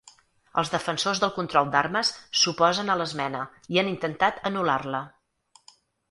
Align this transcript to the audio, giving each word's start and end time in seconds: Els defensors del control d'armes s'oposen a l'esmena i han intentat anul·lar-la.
Els 0.59 0.69
defensors 0.75 1.19
del 1.23 1.33
control 1.33 1.67
d'armes 1.75 2.09
s'oposen 2.43 2.89
a 2.93 2.95
l'esmena 3.01 3.41
i 3.75 3.79
han 3.81 3.91
intentat 3.91 4.41
anul·lar-la. 4.51 5.03